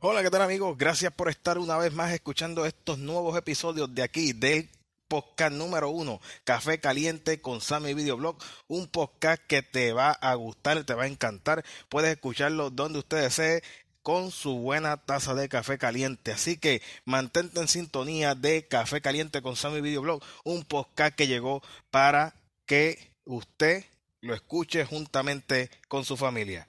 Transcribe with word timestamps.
Hola, 0.00 0.22
¿qué 0.22 0.30
tal 0.30 0.42
amigos? 0.42 0.78
Gracias 0.78 1.12
por 1.12 1.28
estar 1.28 1.58
una 1.58 1.76
vez 1.76 1.92
más 1.92 2.12
escuchando 2.12 2.64
estos 2.64 3.00
nuevos 3.00 3.36
episodios 3.36 3.92
de 3.96 4.04
aquí 4.04 4.32
del 4.32 4.70
podcast 5.08 5.52
número 5.52 5.90
uno, 5.90 6.20
Café 6.44 6.78
Caliente 6.78 7.40
con 7.40 7.60
Sammy 7.60 7.94
Videoblog, 7.94 8.36
un 8.68 8.86
podcast 8.86 9.42
que 9.48 9.60
te 9.60 9.92
va 9.92 10.12
a 10.12 10.34
gustar, 10.36 10.84
te 10.84 10.94
va 10.94 11.02
a 11.02 11.08
encantar. 11.08 11.64
Puedes 11.88 12.12
escucharlo 12.12 12.70
donde 12.70 13.00
usted 13.00 13.22
desee 13.22 13.64
con 14.04 14.30
su 14.30 14.58
buena 14.58 14.98
taza 14.98 15.34
de 15.34 15.48
café 15.48 15.78
caliente. 15.78 16.30
Así 16.30 16.58
que 16.58 16.80
mantente 17.04 17.58
en 17.58 17.66
sintonía 17.66 18.36
de 18.36 18.68
Café 18.68 19.00
Caliente 19.00 19.42
con 19.42 19.56
Sammy 19.56 19.80
Videoblog, 19.80 20.22
un 20.44 20.62
podcast 20.62 21.16
que 21.16 21.26
llegó 21.26 21.60
para 21.90 22.36
que 22.66 23.10
usted 23.24 23.84
lo 24.20 24.32
escuche 24.32 24.84
juntamente 24.84 25.70
con 25.88 26.04
su 26.04 26.16
familia. 26.16 26.68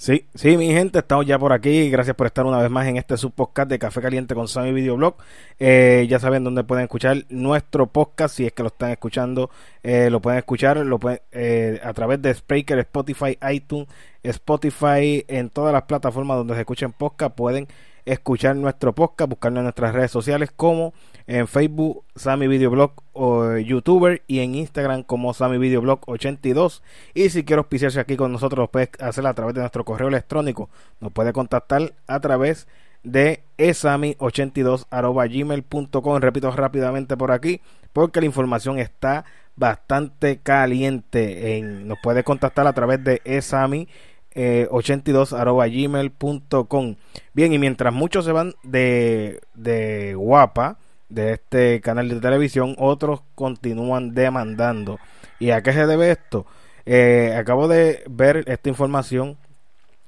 Sí, 0.00 0.26
sí, 0.34 0.56
mi 0.56 0.72
gente, 0.72 1.00
estamos 1.00 1.26
ya 1.26 1.38
por 1.38 1.52
aquí. 1.52 1.90
Gracias 1.90 2.16
por 2.16 2.26
estar 2.26 2.46
una 2.46 2.56
vez 2.56 2.70
más 2.70 2.86
en 2.86 2.96
este 2.96 3.18
subpodcast 3.18 3.68
de 3.68 3.78
Café 3.78 4.00
Caliente 4.00 4.34
con 4.34 4.48
Sammy 4.48 4.72
Videoblog. 4.72 5.16
Eh, 5.58 6.06
ya 6.08 6.18
saben 6.18 6.42
dónde 6.42 6.64
pueden 6.64 6.84
escuchar 6.84 7.26
nuestro 7.28 7.86
podcast. 7.86 8.34
Si 8.34 8.46
es 8.46 8.52
que 8.54 8.62
lo 8.62 8.68
están 8.68 8.92
escuchando, 8.92 9.50
eh, 9.82 10.08
lo 10.08 10.22
pueden 10.22 10.38
escuchar 10.38 10.78
lo 10.78 10.98
pueden, 10.98 11.20
eh, 11.32 11.80
a 11.84 11.92
través 11.92 12.22
de 12.22 12.32
Spreaker, 12.32 12.78
Spotify, 12.78 13.36
iTunes, 13.52 13.88
Spotify, 14.22 15.22
en 15.28 15.50
todas 15.50 15.74
las 15.74 15.82
plataformas 15.82 16.38
donde 16.38 16.54
se 16.54 16.60
escuchen 16.60 16.92
podcast. 16.92 17.34
Pueden 17.34 17.68
escuchar 18.04 18.56
nuestro 18.56 18.94
podcast, 18.94 19.30
buscarlo 19.30 19.58
en 19.58 19.64
nuestras 19.64 19.94
redes 19.94 20.10
sociales 20.10 20.50
como 20.54 20.92
en 21.26 21.46
Facebook 21.46 22.04
Sammy 22.16 22.48
Videoblog 22.48 22.92
o 23.12 23.56
YouTuber 23.56 24.22
y 24.26 24.40
en 24.40 24.54
Instagram 24.54 25.02
como 25.02 25.32
Sammy 25.34 25.58
Videoblog 25.58 26.00
82 26.06 26.82
y 27.14 27.30
si 27.30 27.44
quiere 27.44 27.60
auspiciarse 27.60 28.00
aquí 28.00 28.16
con 28.16 28.32
nosotros 28.32 28.58
lo 28.58 28.70
puede 28.70 28.90
hacer 29.00 29.26
a 29.26 29.34
través 29.34 29.54
de 29.54 29.60
nuestro 29.60 29.84
correo 29.84 30.08
electrónico. 30.08 30.70
Nos 31.00 31.12
puede 31.12 31.32
contactar 31.32 31.94
a 32.06 32.20
través 32.20 32.66
de 33.02 33.42
esami82 33.58 34.86
gmail.com 34.90 36.20
repito 36.20 36.50
rápidamente 36.50 37.16
por 37.16 37.32
aquí 37.32 37.60
porque 37.92 38.20
la 38.20 38.26
información 38.26 38.78
está 38.78 39.24
bastante 39.56 40.38
caliente 40.38 41.56
en, 41.56 41.86
nos 41.86 41.98
puede 42.02 42.24
contactar 42.24 42.66
a 42.66 42.72
través 42.72 43.02
de 43.04 43.20
esami 43.24 43.88
82 44.34 45.32
gmail.com 45.32 46.94
bien 47.32 47.52
y 47.52 47.58
mientras 47.58 47.92
muchos 47.92 48.24
se 48.24 48.32
van 48.32 48.54
de, 48.62 49.40
de 49.54 50.14
guapa 50.14 50.78
de 51.10 51.32
este 51.32 51.80
canal 51.80 52.08
de 52.08 52.20
televisión, 52.20 52.74
otros 52.78 53.20
continúan 53.34 54.14
demandando. 54.14 54.98
¿Y 55.38 55.50
a 55.50 55.62
qué 55.62 55.72
se 55.72 55.86
debe 55.86 56.12
esto? 56.12 56.46
Eh, 56.86 57.34
acabo 57.36 57.68
de 57.68 58.02
ver 58.08 58.44
esta 58.46 58.68
información 58.68 59.36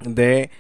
de 0.01 0.51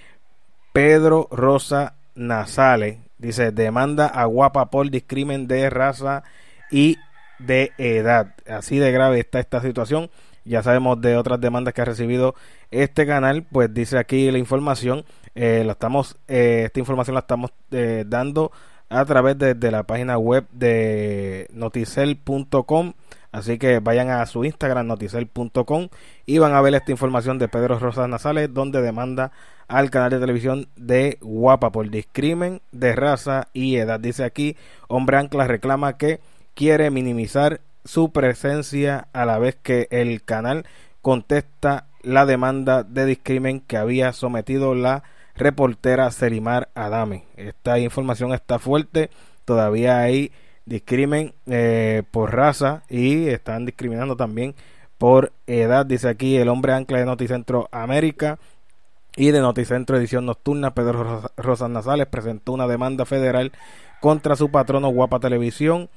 Pedro 0.72 1.28
Rosa 1.30 1.94
Nasale. 2.14 3.00
Dice, 3.18 3.52
demanda 3.52 4.06
a 4.06 4.24
Guapa 4.24 4.70
por 4.70 4.90
discrimen 4.90 5.46
de 5.46 5.70
raza 5.70 6.24
y 6.70 6.98
de 7.38 7.72
edad. 7.78 8.34
Así 8.48 8.78
de 8.78 8.90
grave 8.90 9.20
está 9.20 9.38
esta 9.38 9.62
situación. 9.62 10.10
Ya 10.44 10.62
sabemos 10.62 11.00
de 11.00 11.16
otras 11.16 11.40
demandas 11.40 11.74
que 11.74 11.82
ha 11.82 11.84
recibido 11.84 12.34
este 12.70 13.06
canal. 13.06 13.44
Pues 13.50 13.72
dice 13.72 13.98
aquí 13.98 14.30
la 14.30 14.38
información. 14.38 15.04
Eh, 15.34 15.62
la 15.64 15.72
estamos, 15.72 16.16
eh, 16.28 16.64
esta 16.66 16.80
información 16.80 17.14
la 17.14 17.20
estamos 17.20 17.52
dando 18.06 18.52
a 18.92 19.04
través 19.06 19.38
de, 19.38 19.70
la 19.70 19.84
página 19.84 20.18
web 20.18 20.46
de 20.52 21.48
noticel.com. 21.52 22.92
Así 23.32 23.58
que 23.58 23.78
vayan 23.78 24.10
a 24.10 24.26
su 24.26 24.44
Instagram, 24.44 24.86
noticel.com, 24.86 25.88
y 26.26 26.38
van 26.38 26.52
a 26.52 26.60
ver 26.60 26.74
esta 26.74 26.92
información 26.92 27.38
de 27.38 27.48
Pedro 27.48 27.78
Rosas 27.78 28.06
Nasales, 28.06 28.52
donde 28.52 28.82
demanda 28.82 29.32
al 29.68 29.90
canal 29.90 30.10
de 30.10 30.20
televisión 30.20 30.68
de 30.76 31.16
Guapa 31.22 31.72
por 31.72 31.88
discrimen 31.88 32.60
de 32.72 32.94
raza 32.94 33.48
y 33.54 33.76
edad. 33.76 33.98
Dice 33.98 34.24
aquí, 34.24 34.56
hombre 34.86 35.16
ancla 35.16 35.46
reclama 35.46 35.96
que 35.96 36.20
quiere 36.54 36.90
minimizar 36.90 37.62
su 37.84 38.12
presencia 38.12 39.08
a 39.12 39.24
la 39.26 39.38
vez 39.38 39.56
que 39.56 39.88
el 39.90 40.22
canal 40.22 40.66
contesta 41.00 41.86
la 42.02 42.26
demanda 42.26 42.82
de 42.82 43.06
discrimen 43.06 43.60
que 43.60 43.76
había 43.76 44.12
sometido 44.12 44.74
la 44.74 45.02
reportera 45.34 46.10
Selimar 46.10 46.68
Adame. 46.74 47.24
Esta 47.36 47.78
información 47.78 48.32
está 48.32 48.58
fuerte, 48.58 49.10
todavía 49.44 50.00
hay 50.00 50.32
discrimen 50.64 51.34
eh, 51.46 52.02
por 52.10 52.34
raza 52.34 52.82
y 52.88 53.28
están 53.28 53.66
discriminando 53.66 54.16
también 54.16 54.54
por 54.98 55.32
edad, 55.48 55.84
dice 55.84 56.08
aquí 56.08 56.36
el 56.36 56.48
hombre 56.48 56.74
ancla 56.74 56.98
de 56.98 57.06
Noticentro 57.06 57.68
América 57.72 58.38
y 59.16 59.32
de 59.32 59.40
Noticentro 59.40 59.96
Edición 59.96 60.26
Nocturna, 60.26 60.74
Pedro 60.74 61.22
Rosas 61.36 61.70
Nasales, 61.70 62.06
presentó 62.06 62.52
una 62.52 62.68
demanda 62.68 63.04
federal 63.04 63.52
contra 64.00 64.36
su 64.36 64.50
patrono 64.50 64.88
Guapa 64.88 65.20
Televisión, 65.20 65.90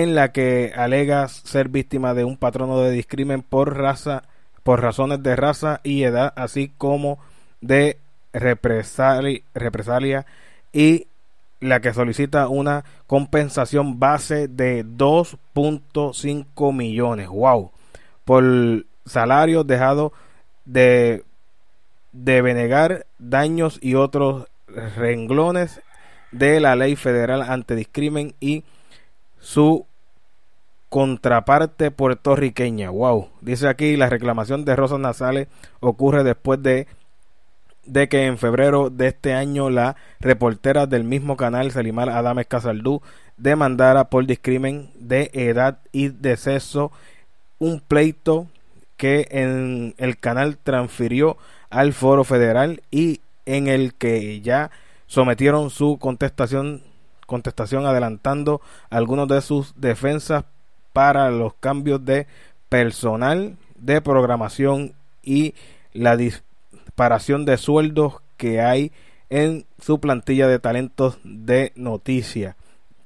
en 0.00 0.14
la 0.14 0.32
que 0.32 0.72
alega 0.74 1.28
ser 1.28 1.68
víctima 1.68 2.14
de 2.14 2.24
un 2.24 2.38
patrono 2.38 2.80
de 2.80 2.90
discrimen 2.90 3.42
por 3.42 3.76
raza, 3.76 4.22
por 4.62 4.80
razones 4.80 5.22
de 5.22 5.36
raza 5.36 5.80
y 5.84 6.04
edad, 6.04 6.32
así 6.34 6.72
como 6.78 7.18
de 7.60 7.98
represalia, 8.32 9.42
represalia 9.52 10.24
y 10.72 11.08
la 11.60 11.80
que 11.80 11.92
solicita 11.92 12.48
una 12.48 12.84
compensación 13.06 14.00
base 14.00 14.48
de 14.48 14.82
2.5 14.82 16.74
millones. 16.74 17.28
¡Wow! 17.28 17.70
Por 18.24 18.86
salarios 19.04 19.66
dejados 19.66 20.12
de, 20.64 21.22
de 22.12 22.40
venegar 22.40 23.04
daños 23.18 23.78
y 23.82 23.94
otros 23.94 24.46
renglones 24.96 25.82
de 26.30 26.60
la 26.60 26.76
ley 26.76 26.96
federal 26.96 27.42
antidiscrimen 27.42 28.34
y 28.40 28.64
su 29.42 29.86
contraparte 30.92 31.90
puertorriqueña. 31.90 32.90
Wow, 32.90 33.30
dice 33.40 33.66
aquí 33.66 33.96
la 33.96 34.10
reclamación 34.10 34.66
de 34.66 34.76
Rosas 34.76 34.98
Nasales 34.98 35.48
ocurre 35.80 36.22
después 36.22 36.62
de 36.62 36.86
de 37.86 38.10
que 38.10 38.26
en 38.26 38.36
febrero 38.36 38.90
de 38.90 39.06
este 39.06 39.32
año 39.32 39.70
la 39.70 39.96
reportera 40.20 40.86
del 40.86 41.04
mismo 41.04 41.38
canal, 41.38 41.70
Selimar 41.70 42.10
Adames 42.10 42.46
Casaldú, 42.46 43.00
demandara 43.38 44.10
por 44.10 44.26
discrimen 44.26 44.90
de 44.96 45.30
edad 45.32 45.78
y 45.92 46.08
de 46.08 46.36
sexo 46.36 46.92
un 47.58 47.80
pleito 47.80 48.48
que 48.98 49.28
en 49.30 49.94
el 49.96 50.18
canal 50.18 50.58
transfirió 50.58 51.38
al 51.70 51.94
foro 51.94 52.22
federal 52.22 52.82
y 52.90 53.22
en 53.46 53.66
el 53.66 53.94
que 53.94 54.42
ya 54.42 54.70
sometieron 55.06 55.70
su 55.70 55.96
contestación 55.98 56.82
contestación 57.24 57.86
adelantando 57.86 58.60
algunos 58.90 59.26
de 59.26 59.40
sus 59.40 59.72
defensas 59.80 60.44
para 60.92 61.30
los 61.30 61.54
cambios 61.54 62.04
de 62.04 62.26
personal 62.68 63.56
de 63.76 64.00
programación 64.00 64.94
y 65.22 65.54
la 65.92 66.16
disparación 66.16 67.44
de 67.44 67.56
sueldos 67.56 68.14
que 68.36 68.60
hay 68.60 68.92
en 69.30 69.66
su 69.78 70.00
plantilla 70.00 70.46
de 70.46 70.58
talentos 70.58 71.18
de 71.24 71.72
noticias. 71.74 72.56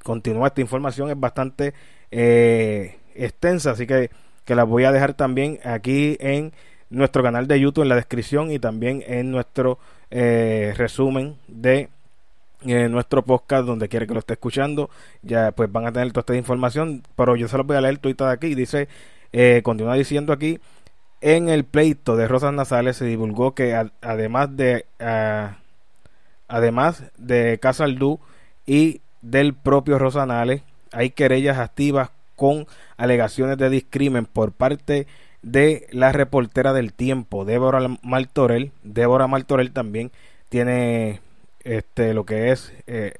Continúa 0.02 0.48
esta 0.48 0.60
información, 0.60 1.10
es 1.10 1.18
bastante 1.18 1.74
eh, 2.10 2.98
extensa, 3.14 3.72
así 3.72 3.86
que, 3.86 4.10
que 4.44 4.54
la 4.54 4.64
voy 4.64 4.84
a 4.84 4.92
dejar 4.92 5.14
también 5.14 5.58
aquí 5.64 6.16
en 6.20 6.52
nuestro 6.90 7.22
canal 7.22 7.48
de 7.48 7.60
YouTube 7.60 7.82
en 7.82 7.88
la 7.88 7.96
descripción 7.96 8.50
y 8.50 8.58
también 8.58 9.02
en 9.06 9.30
nuestro 9.30 9.78
eh, 10.10 10.74
resumen 10.76 11.36
de 11.48 11.88
eh, 12.64 12.88
nuestro 12.88 13.24
podcast 13.24 13.66
donde 13.66 13.88
quiera 13.88 14.06
que 14.06 14.14
lo 14.14 14.20
esté 14.20 14.34
escuchando 14.34 14.90
ya 15.22 15.52
pues 15.52 15.70
van 15.70 15.86
a 15.86 15.92
tener 15.92 16.12
toda 16.12 16.20
esta 16.20 16.36
información 16.36 17.02
pero 17.16 17.36
yo 17.36 17.48
se 17.48 17.56
los 17.56 17.66
voy 17.66 17.76
a 17.76 17.80
leer 17.80 17.98
todo 17.98 18.28
de 18.28 18.32
aquí 18.32 18.54
dice 18.54 18.88
eh, 19.32 19.60
continúa 19.62 19.94
diciendo 19.94 20.32
aquí 20.32 20.58
en 21.20 21.48
el 21.48 21.64
pleito 21.64 22.16
de 22.16 22.28
Rosas 22.28 22.52
Nasales 22.52 22.96
se 22.96 23.04
divulgó 23.04 23.54
que 23.54 23.74
además 24.00 24.56
de 24.56 24.86
además 26.48 27.02
de 27.18 27.58
Casaldú 27.60 28.20
y 28.64 29.00
del 29.22 29.54
propio 29.54 29.98
Rosanales 29.98 30.62
hay 30.92 31.10
querellas 31.10 31.58
activas 31.58 32.10
con 32.36 32.66
alegaciones 32.96 33.58
de 33.58 33.70
discrimen 33.70 34.26
por 34.26 34.52
parte 34.52 35.06
de 35.42 35.86
la 35.90 36.12
reportera 36.12 36.72
del 36.72 36.92
tiempo, 36.92 37.44
Débora 37.44 37.80
Martorell. 38.02 38.72
Débora 38.82 39.26
Martorell 39.26 39.72
también 39.72 40.10
tiene 40.48 41.20
este 41.66 42.14
lo 42.14 42.24
que 42.24 42.52
es 42.52 42.72
eh, 42.86 43.14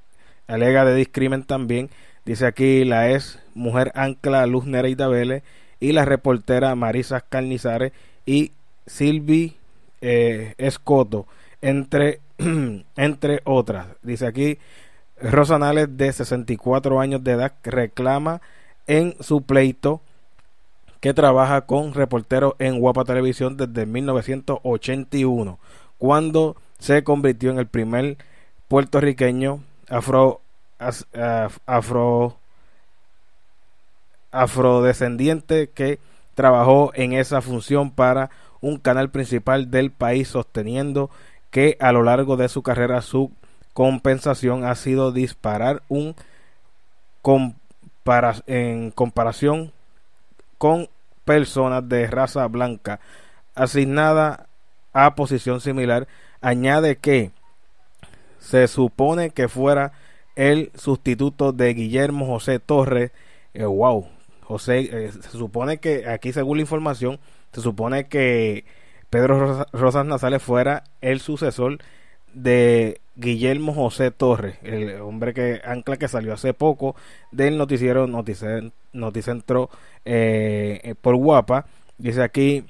alega 0.46 0.84
de 0.84 0.94
discrimen 0.94 1.44
también. 1.44 1.90
Dice 2.24 2.46
aquí 2.46 2.84
la 2.84 3.10
es 3.10 3.38
mujer 3.54 3.92
ancla 3.94 4.46
Luz 4.46 4.66
Nereida 4.66 5.08
Vélez 5.08 5.42
y 5.80 5.92
la 5.92 6.04
reportera 6.04 6.74
Marisa 6.74 7.20
Carnizares 7.20 7.92
y 8.24 8.52
Silvi 8.86 9.56
eh, 10.00 10.54
Escoto, 10.58 11.26
entre, 11.60 12.20
entre 12.96 13.40
otras. 13.44 13.88
Dice 14.02 14.26
aquí 14.26 14.58
Rosanales 15.20 15.96
de 15.96 16.12
64 16.12 17.00
años 17.00 17.24
de 17.24 17.32
edad 17.32 17.52
reclama 17.62 18.40
en 18.86 19.14
su 19.20 19.42
pleito 19.42 20.02
que 21.00 21.14
trabaja 21.14 21.62
con 21.62 21.94
reporteros 21.94 22.54
en 22.58 22.80
Guapa 22.80 23.04
Televisión 23.04 23.56
desde 23.56 23.86
1981, 23.86 25.58
cuando 25.98 26.56
se 26.78 27.04
convirtió 27.04 27.50
en 27.50 27.58
el 27.58 27.66
primer 27.66 28.16
puertorriqueño 28.68 29.62
afro, 29.88 30.40
afro 31.66 32.36
afrodescendiente 34.32 35.70
que 35.70 35.98
trabajó 36.34 36.92
en 36.94 37.12
esa 37.12 37.40
función 37.40 37.90
para 37.90 38.30
un 38.60 38.78
canal 38.78 39.10
principal 39.10 39.70
del 39.70 39.90
país 39.90 40.28
sosteniendo 40.28 41.10
que 41.50 41.76
a 41.80 41.92
lo 41.92 42.02
largo 42.02 42.36
de 42.36 42.48
su 42.48 42.62
carrera 42.62 43.00
su 43.00 43.32
compensación 43.72 44.64
ha 44.64 44.74
sido 44.74 45.12
disparar 45.12 45.82
un 45.88 46.14
en 48.46 48.92
comparación 48.92 49.72
con 50.58 50.88
personas 51.24 51.88
de 51.88 52.06
raza 52.06 52.46
blanca. 52.46 53.00
Asignada 53.54 54.46
a 54.92 55.14
posición 55.14 55.60
similar, 55.60 56.06
añade 56.40 56.96
que 56.96 57.32
se 58.46 58.68
supone 58.68 59.30
que 59.30 59.48
fuera 59.48 59.90
el 60.36 60.70
sustituto 60.76 61.52
de 61.52 61.74
Guillermo 61.74 62.26
José 62.26 62.60
Torres. 62.60 63.10
Eh, 63.54 63.64
wow, 63.64 64.06
José, 64.42 64.88
eh, 64.92 65.10
se 65.12 65.30
supone 65.30 65.78
que 65.78 66.08
aquí 66.08 66.32
según 66.32 66.58
la 66.58 66.62
información, 66.62 67.18
se 67.52 67.60
supone 67.60 68.06
que 68.06 68.64
Pedro 69.10 69.66
Rosas 69.72 70.06
Nasales 70.06 70.42
fuera 70.42 70.84
el 71.00 71.18
sucesor 71.18 71.78
de 72.34 73.00
Guillermo 73.16 73.74
José 73.74 74.12
Torres, 74.12 74.58
el 74.62 75.00
hombre 75.00 75.34
que 75.34 75.60
ancla 75.64 75.96
que 75.96 76.06
salió 76.06 76.32
hace 76.34 76.54
poco 76.54 76.94
del 77.32 77.58
noticiero 77.58 78.06
Noticentro 78.06 79.70
eh, 80.04 80.80
eh, 80.84 80.94
por 80.94 81.16
Guapa. 81.16 81.66
Dice 81.98 82.22
aquí, 82.22 82.64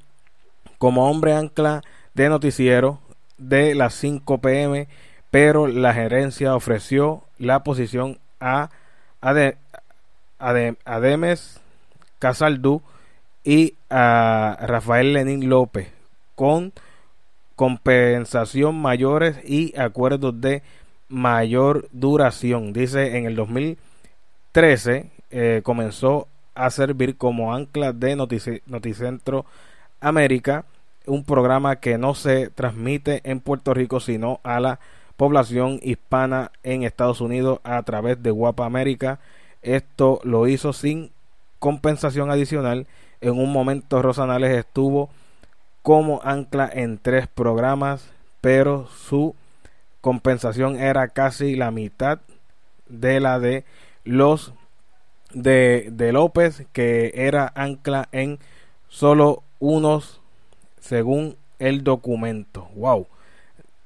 como 0.78 1.10
hombre 1.10 1.34
ancla 1.34 1.82
de 2.14 2.30
noticiero 2.30 3.00
de 3.36 3.74
las 3.74 3.92
5 3.94 4.38
pm, 4.38 4.88
pero 5.36 5.66
la 5.66 5.92
gerencia 5.92 6.56
ofreció 6.56 7.22
la 7.36 7.62
posición 7.62 8.18
a 8.40 8.70
Ademes 10.80 11.60
Casaldú 12.18 12.80
y 13.44 13.74
a 13.90 14.56
Rafael 14.62 15.12
Lenín 15.12 15.50
López 15.50 15.88
con 16.36 16.72
compensación 17.54 18.80
mayores 18.80 19.36
y 19.44 19.78
acuerdos 19.78 20.40
de 20.40 20.62
mayor 21.10 21.86
duración. 21.92 22.72
Dice 22.72 23.18
en 23.18 23.26
el 23.26 23.36
2013 23.36 25.10
eh, 25.30 25.60
comenzó 25.62 26.28
a 26.54 26.70
servir 26.70 27.18
como 27.18 27.54
ancla 27.54 27.92
de 27.92 28.16
Noticentro 28.16 29.44
América, 30.00 30.64
un 31.04 31.24
programa 31.24 31.76
que 31.76 31.98
no 31.98 32.14
se 32.14 32.48
transmite 32.48 33.20
en 33.24 33.40
Puerto 33.40 33.74
Rico 33.74 34.00
sino 34.00 34.40
a 34.42 34.60
la 34.60 34.80
población 35.16 35.80
hispana 35.82 36.52
en 36.62 36.82
Estados 36.82 37.20
Unidos 37.20 37.60
a 37.64 37.82
través 37.82 38.22
de 38.22 38.30
Guapa 38.30 38.66
América. 38.66 39.18
Esto 39.62 40.20
lo 40.24 40.46
hizo 40.46 40.72
sin 40.72 41.10
compensación 41.58 42.30
adicional. 42.30 42.86
En 43.20 43.38
un 43.38 43.52
momento 43.52 44.02
Rosanales 44.02 44.56
estuvo 44.56 45.10
como 45.82 46.20
ancla 46.22 46.70
en 46.72 46.98
tres 46.98 47.26
programas, 47.28 48.10
pero 48.40 48.88
su 48.88 49.34
compensación 50.00 50.78
era 50.78 51.08
casi 51.08 51.56
la 51.56 51.70
mitad 51.70 52.20
de 52.88 53.20
la 53.20 53.38
de 53.40 53.64
los 54.04 54.52
de, 55.32 55.88
de 55.92 56.12
López, 56.12 56.66
que 56.72 57.12
era 57.14 57.52
ancla 57.54 58.08
en 58.12 58.38
solo 58.88 59.42
unos, 59.58 60.20
según 60.80 61.36
el 61.58 61.82
documento. 61.82 62.68
Wow, 62.74 63.06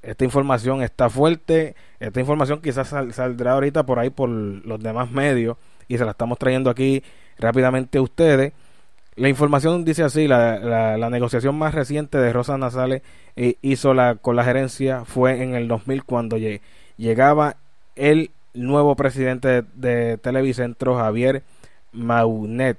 esta 0.02 0.25
información 0.25 0.83
está 0.83 1.11
fuerte. 1.11 1.75
Esta 1.99 2.21
información 2.21 2.61
quizás 2.61 2.88
saldrá 2.88 3.52
ahorita 3.52 3.85
por 3.85 3.99
ahí 3.99 4.11
por 4.11 4.28
los 4.28 4.80
demás 4.83 5.11
medios 5.11 5.57
y 5.88 5.99
se 5.99 6.04
la 6.04 6.12
estamos 6.12 6.38
trayendo 6.38 6.71
aquí 6.71 7.02
rápidamente 7.38 7.99
a 7.99 8.02
ustedes. 8.02 8.52
La 9.16 9.28
información 9.28 9.85
dice 9.85 10.02
así, 10.02 10.26
la, 10.28 10.59
la, 10.97 11.11
negociación 11.11 11.59
más 11.59 11.75
reciente 11.75 12.16
de 12.16 12.33
Rosa 12.33 12.57
Nasales 12.57 13.02
eh, 13.37 13.57
hizo 13.61 13.92
la, 13.92 14.14
con 14.14 14.37
la 14.37 14.45
gerencia 14.45 15.04
fue 15.04 15.42
en 15.42 15.54
el 15.54 15.69
2000 15.69 16.04
cuando 16.04 16.38
llegaba 16.97 17.57
el 17.97 18.30
nuevo 18.54 18.97
presidente 18.97 19.62
de, 19.75 20.16
Televicentro, 20.19 20.97
Javier 20.97 21.42
Maunet, 21.92 22.78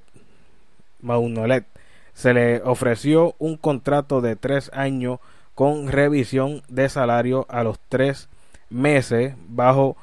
Maunolet. 1.02 1.66
Se 2.14 2.34
le 2.34 2.62
ofreció 2.64 3.36
un 3.38 3.58
contrato 3.58 4.22
de 4.22 4.36
tres 4.36 4.72
años 4.74 5.20
con 5.56 5.88
revisión 5.90 6.64
de 6.68 6.90
salario 6.90 7.46
a 7.50 7.64
los 7.64 7.80
tres 7.90 8.30
meses 8.70 9.36
bajo 9.48 9.98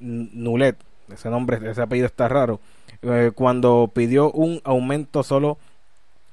Nulet. 0.00 0.76
Ese 1.12 1.30
nombre, 1.30 1.58
ese 1.70 1.82
apellido 1.82 2.06
está 2.06 2.28
raro 2.28 2.60
eh, 3.02 3.32
cuando 3.34 3.90
pidió 3.94 4.30
un 4.30 4.60
aumento 4.62 5.22
solo 5.22 5.56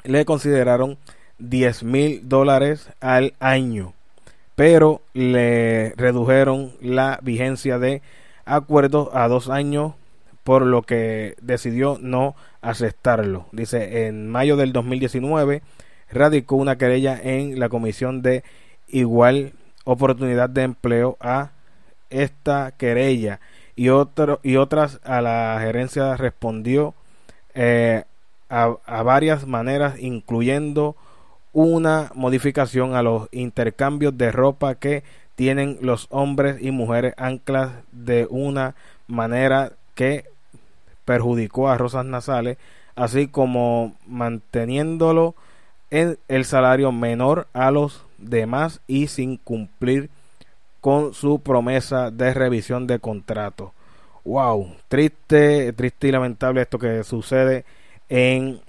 le 0.04 0.26
consideraron 0.26 0.98
10 1.40 1.84
mil 1.84 2.28
dólares 2.28 2.90
al 3.00 3.34
año, 3.40 3.94
pero 4.56 5.02
le 5.14 5.94
redujeron 5.96 6.74
la 6.82 7.20
vigencia 7.22 7.80
de 7.80 8.02
acuerdo 8.46 9.12
a 9.16 9.28
dos 9.28 9.50
años, 9.50 9.94
por 10.44 10.66
lo 10.66 10.82
que 10.82 11.36
decidió 11.42 11.98
no 12.02 12.36
aceptarlo. 12.62 13.46
Dice, 13.52 14.08
en 14.08 14.30
mayo 14.30 14.56
del 14.56 14.74
2019 14.74 15.62
radicó 16.12 16.56
una 16.56 16.78
querella 16.78 17.20
en 17.22 17.60
la 17.60 17.70
Comisión 17.70 18.22
de 18.22 18.44
Igual 18.88 19.54
Oportunidad 19.84 20.50
de 20.50 20.64
Empleo 20.64 21.18
a 21.20 21.52
esta 22.10 22.72
querella. 22.72 23.40
Y, 23.76 23.90
otro, 23.90 24.40
y 24.44 24.56
otras 24.56 25.00
a 25.04 25.22
la 25.22 25.58
gerencia 25.62 26.18
respondió 26.18 26.94
eh, 27.54 28.04
a, 28.50 28.76
a, 28.86 29.04
varias 29.04 29.46
maneras, 29.46 30.00
incluyendo 30.00 30.96
una 31.54 32.12
modificación 32.16 32.96
a 32.96 33.04
los 33.04 33.30
intercambios 33.32 34.18
de 34.18 34.32
ropa 34.32 34.76
que 34.76 35.04
tienen 35.36 35.78
los 35.82 36.08
hombres 36.10 36.62
y 36.62 36.72
mujeres 36.72 37.14
anclas 37.18 37.72
de 37.92 38.28
una 38.30 38.76
manera 39.08 39.74
que 39.96 40.26
perjudicó 41.06 41.70
a 41.70 41.78
Rosas 41.78 42.06
Nasales 42.06 42.58
así 42.98 43.28
como 43.28 43.96
manteniéndolo 44.08 45.36
en 45.92 46.18
el 46.28 46.46
salario 46.46 46.92
menor 46.92 47.48
a 47.54 47.72
los 47.72 48.04
demás 48.18 48.82
y 48.88 49.08
sin 49.08 49.38
cumplir 49.38 50.10
con 50.82 51.14
su 51.14 51.40
promesa 51.40 52.12
de 52.12 52.34
revisión 52.34 52.88
de 52.88 53.00
contrato. 53.00 53.74
Wow, 54.26 54.76
triste, 54.88 55.72
triste 55.74 56.08
y 56.08 56.12
lamentable 56.12 56.62
esto 56.62 56.80
que 56.80 57.04
sucede 57.04 57.66
en, 58.10 58.60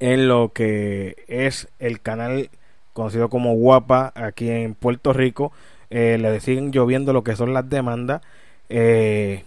en 0.00 0.28
lo 0.28 0.52
que 0.52 1.16
es 1.28 1.68
el 1.78 2.00
canal 2.00 2.50
conocido 2.92 3.28
como 3.28 3.54
Guapa 3.54 4.12
aquí 4.14 4.50
en 4.50 4.74
Puerto 4.74 5.12
Rico. 5.12 5.52
Eh, 5.90 6.18
le 6.20 6.40
siguen 6.40 6.72
lloviendo 6.72 7.12
lo 7.12 7.24
que 7.24 7.36
son 7.36 7.54
las 7.54 7.68
demandas. 7.68 8.22
Eh, 8.68 9.44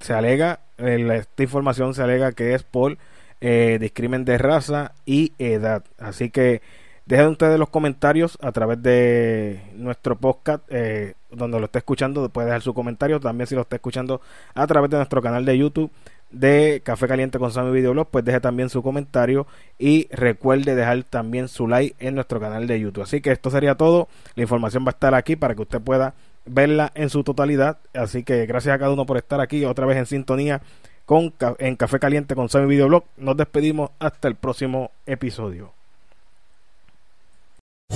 se 0.00 0.12
alega, 0.12 0.60
esta 0.78 1.42
información 1.42 1.94
se 1.94 2.02
alega 2.02 2.32
que 2.32 2.54
es 2.54 2.62
por 2.62 2.98
eh, 3.40 3.78
discrimen 3.80 4.24
de 4.24 4.38
raza 4.38 4.92
y 5.04 5.32
edad. 5.38 5.84
Así 5.98 6.30
que 6.30 6.62
dejen 7.06 7.28
ustedes 7.28 7.58
los 7.58 7.68
comentarios 7.68 8.38
a 8.40 8.52
través 8.52 8.82
de 8.82 9.60
nuestro 9.74 10.16
podcast, 10.16 10.64
eh, 10.68 11.14
donde 11.30 11.58
lo 11.58 11.66
esté 11.66 11.78
escuchando, 11.78 12.28
puede 12.28 12.46
dejar 12.46 12.62
su 12.62 12.74
comentario. 12.74 13.20
También 13.20 13.46
si 13.46 13.54
lo 13.54 13.62
está 13.62 13.76
escuchando 13.76 14.20
a 14.54 14.66
través 14.66 14.90
de 14.90 14.96
nuestro 14.96 15.22
canal 15.22 15.44
de 15.44 15.58
YouTube 15.58 15.90
de 16.30 16.82
Café 16.84 17.06
Caliente 17.06 17.38
con 17.38 17.52
Sammy 17.52 17.72
Videoblog, 17.72 18.08
pues 18.08 18.24
deje 18.24 18.40
también 18.40 18.68
su 18.68 18.82
comentario 18.82 19.46
y 19.78 20.08
recuerde 20.10 20.74
dejar 20.74 21.04
también 21.04 21.48
su 21.48 21.68
like 21.68 21.94
en 22.04 22.14
nuestro 22.14 22.40
canal 22.40 22.66
de 22.66 22.80
YouTube. 22.80 23.04
Así 23.04 23.20
que 23.20 23.30
esto 23.30 23.50
sería 23.50 23.76
todo. 23.76 24.08
La 24.34 24.42
información 24.42 24.84
va 24.84 24.88
a 24.88 24.90
estar 24.90 25.14
aquí 25.14 25.36
para 25.36 25.54
que 25.54 25.62
usted 25.62 25.80
pueda 25.80 26.14
verla 26.44 26.90
en 26.94 27.10
su 27.10 27.22
totalidad. 27.22 27.78
Así 27.94 28.24
que 28.24 28.46
gracias 28.46 28.74
a 28.74 28.78
cada 28.78 28.92
uno 28.92 29.06
por 29.06 29.16
estar 29.16 29.40
aquí 29.40 29.64
otra 29.64 29.86
vez 29.86 29.98
en 29.98 30.06
sintonía 30.06 30.62
con 31.06 31.32
en 31.58 31.76
Café 31.76 31.98
Caliente 31.98 32.34
con 32.34 32.48
Sammy 32.48 32.66
Videoblog. 32.66 33.04
Nos 33.16 33.36
despedimos 33.36 33.90
hasta 33.98 34.28
el 34.28 34.34
próximo 34.34 34.90
episodio. 35.06 35.72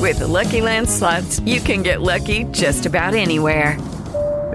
With 0.01 0.19
the 0.19 0.27
Lucky 0.27 0.63
Land 0.63 0.89
slots, 0.89 1.41
you 1.41 1.61
can 1.61 1.83
get 1.83 2.01
lucky 2.01 2.45
just 2.53 2.87
about 2.87 3.15
anywhere. 3.15 3.77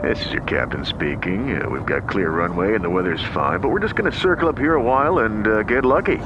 This 0.02 0.26
is 0.26 0.34
your 0.34 0.44
captain 0.44 0.86
speaking. 0.86 1.62
Uh, 1.62 1.70
we've 1.70 1.86
got 1.86 2.10
clear 2.10 2.30
runway 2.30 2.76
and 2.76 2.84
the 2.84 2.90
weather's 2.90 3.24
fine, 3.34 3.60
but 3.60 3.70
we're 3.70 3.80
just 3.80 3.96
going 3.96 4.12
to 4.12 4.18
circle 4.18 4.50
up 4.50 4.58
here 4.58 4.76
a 4.76 4.82
while 4.82 5.20
and 5.20 5.48
uh, 5.48 5.64
get 5.64 5.86
lucky. 5.86 6.18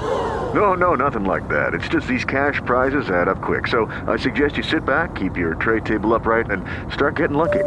No, 0.54 0.74
no, 0.74 0.96
nothing 0.96 1.26
like 1.26 1.48
that. 1.50 1.74
It's 1.74 1.88
just 1.88 2.08
these 2.08 2.26
cash 2.26 2.62
prizes 2.66 3.10
add 3.10 3.28
up 3.28 3.42
quick. 3.42 3.68
So 3.68 3.86
I 4.08 4.18
suggest 4.18 4.58
you 4.58 4.64
sit 4.64 4.86
back, 4.86 5.16
keep 5.16 5.38
your 5.38 5.56
tray 5.56 5.82
table 5.82 6.14
upright, 6.14 6.50
and 6.50 6.64
start 6.92 7.16
getting 7.16 7.38
lucky. 7.38 7.64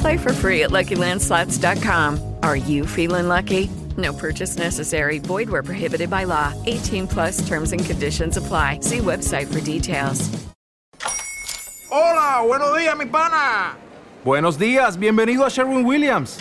Play 0.00 0.16
for 0.16 0.32
free 0.32 0.64
at 0.64 0.70
LuckyLandSlots.com. 0.70 2.35
Are 2.46 2.54
you 2.54 2.86
feeling 2.86 3.26
lucky? 3.26 3.68
No 3.96 4.12
purchase 4.12 4.56
necessary. 4.56 5.18
Void 5.18 5.50
where 5.50 5.64
prohibited 5.64 6.08
by 6.08 6.22
law. 6.22 6.54
18 6.66 7.08
plus 7.08 7.42
terms 7.42 7.72
and 7.72 7.84
conditions 7.84 8.36
apply. 8.36 8.78
See 8.82 8.98
website 8.98 9.52
for 9.52 9.60
details. 9.60 10.30
Hola, 11.90 12.46
buenos 12.46 12.78
días, 12.78 12.96
mi 12.96 13.06
pana. 13.06 13.74
Buenos 14.24 14.56
días, 14.58 14.96
bienvenido 14.96 15.44
a 15.44 15.50
Sherwin 15.50 15.84
Williams. 15.84 16.38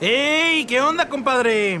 ¡Ey! 0.00 0.64
¿Qué 0.64 0.80
onda, 0.80 1.08
compadre? 1.08 1.80